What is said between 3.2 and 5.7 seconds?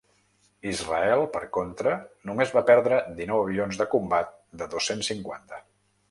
avions de combat de dos-cents cinquanta.